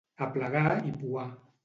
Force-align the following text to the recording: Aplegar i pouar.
Aplegar 0.27 0.71
i 0.93 0.95
pouar. 1.03 1.27